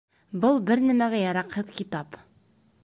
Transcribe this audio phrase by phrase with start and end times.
[0.45, 2.21] Был бер нәмәгә яраҡһыҙ китап